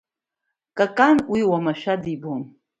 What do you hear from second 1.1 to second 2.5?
уи уамашәа дибон.